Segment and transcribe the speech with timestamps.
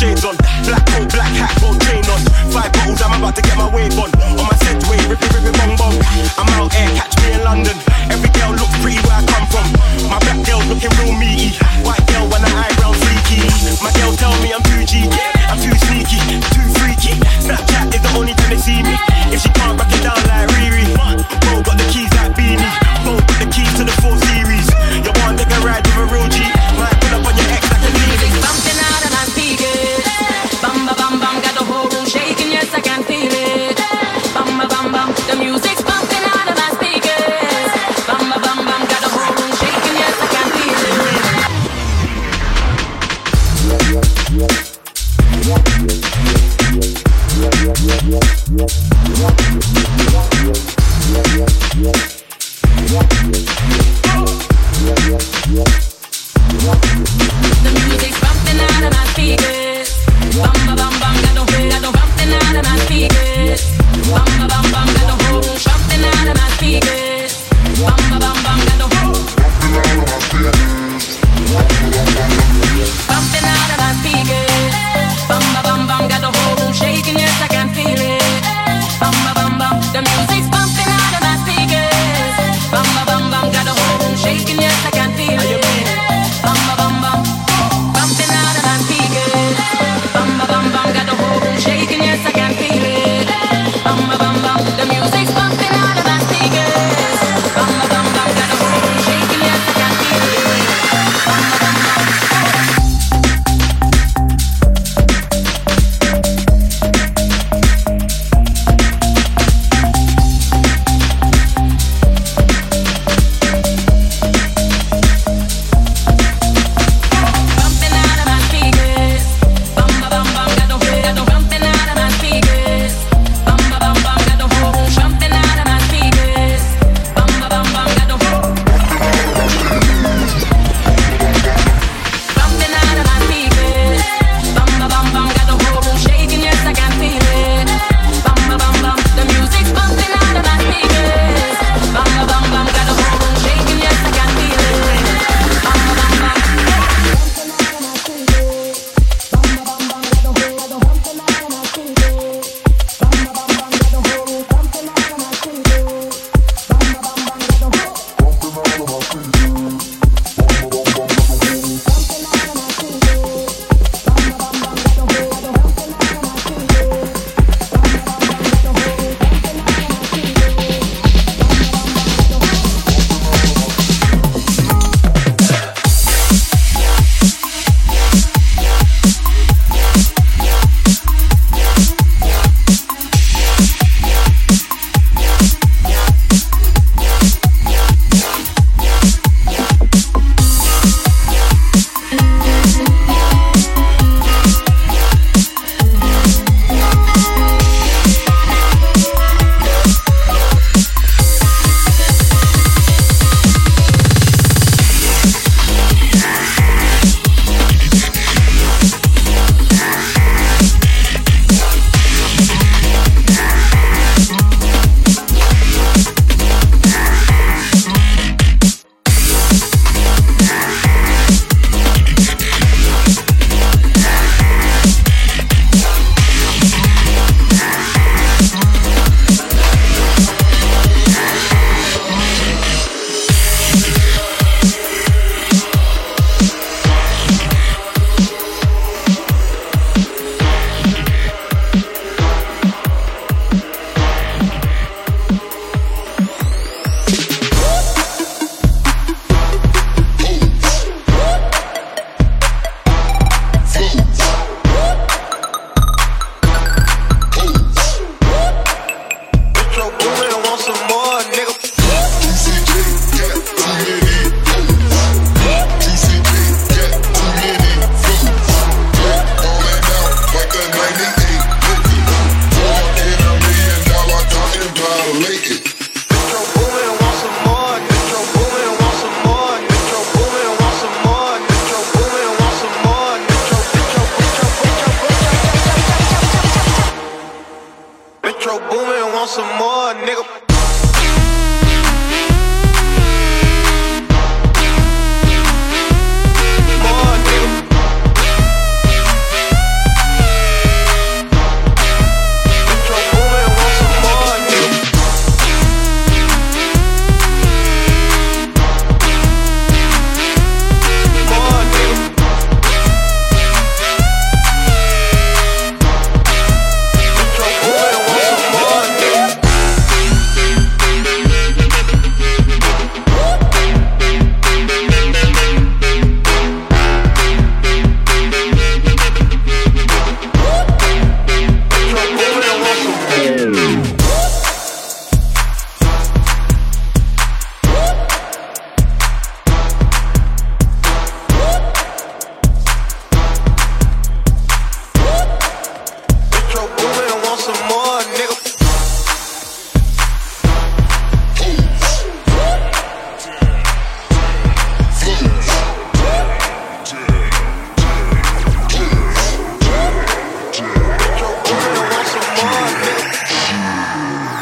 [0.00, 0.36] shades on.
[0.64, 2.20] Black coat, black hat, gold chain on.
[2.48, 4.08] Five bottles, I'm about to get my wave on.
[4.40, 5.96] On my Segway, ripping, ripping, bong bong.
[6.40, 7.76] I'm out here, catch me in London.
[8.08, 9.68] Every girl looks pretty where I come from.
[10.08, 11.52] My black girl looking real meaty.
[11.84, 13.44] White girl when her eyebrows freaky.
[13.84, 15.20] My girl tell me I'm too cheeky,
[15.52, 16.16] I'm too sneaky,
[16.56, 17.20] too freaky.
[17.44, 18.96] Snapchat is the only time they see me.
[19.28, 20.19] If she can't rock it down.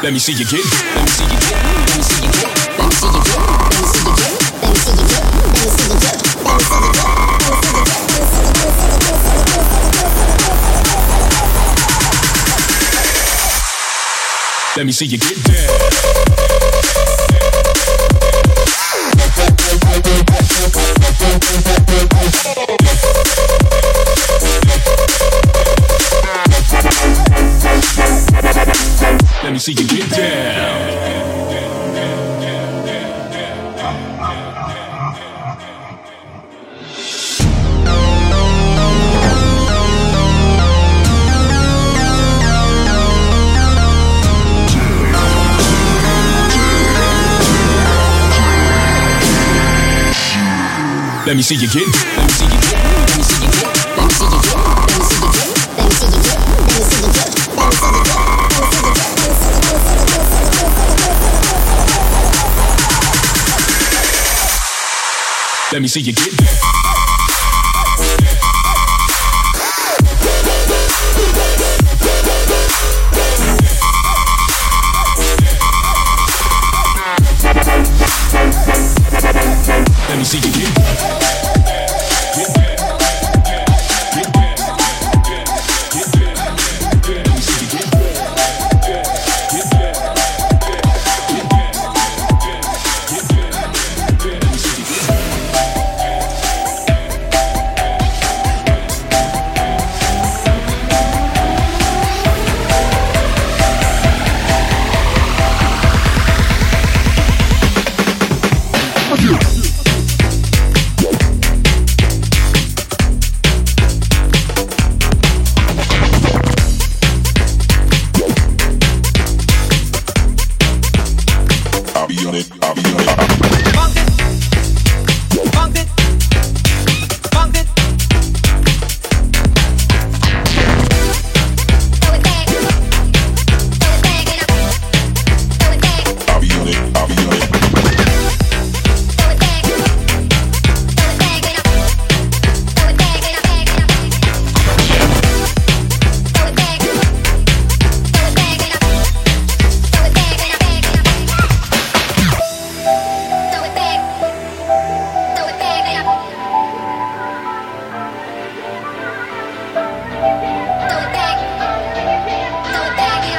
[0.01, 0.63] Let me see you get.
[0.95, 1.61] Let me see you get.
[1.61, 2.47] Let me see you get.
[2.79, 3.35] Let me see you get.
[3.59, 4.31] Let me see you get.
[4.55, 6.15] Let me see you get.
[14.75, 14.87] Let me see you get.
[14.87, 15.35] Let me see you get.
[15.57, 15.71] Let me
[20.93, 22.18] see you get down.
[29.69, 30.89] See you get down.
[51.27, 51.85] Let me see you get.
[52.17, 52.78] Let me see you get.
[65.71, 66.33] Let me see you get.
[66.41, 66.68] Let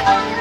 [0.05, 0.40] Oh,